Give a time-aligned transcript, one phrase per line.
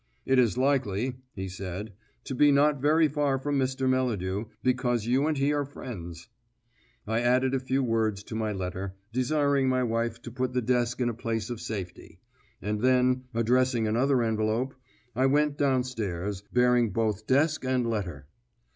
[0.25, 1.93] "It is likely," he said,
[2.23, 3.87] "to be not very far from Mr.
[3.87, 6.27] Melladew, because you and he are friends."
[7.05, 11.01] I added a few words to my letter, desiring my wife to put the desk
[11.01, 12.19] in a place of safety;
[12.63, 14.73] and then, addressing another envelope,
[15.15, 18.25] I went down stairs, bearing both desk and letter.